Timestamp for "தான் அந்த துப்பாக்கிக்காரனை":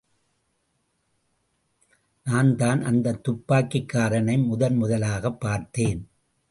2.55-4.43